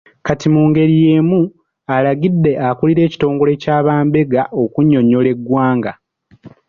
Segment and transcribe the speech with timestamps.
[0.25, 1.39] Kati mu ngeri y'emu,
[1.95, 5.91] alagidde akulira ekitongole kya bambega okunnyonnyola eggwanga.